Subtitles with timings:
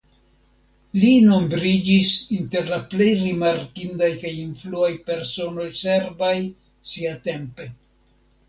[1.01, 6.35] Li nombriĝis inter la plej rimarkindaj kaj influaj personoj serbaj
[6.95, 7.71] siatempe.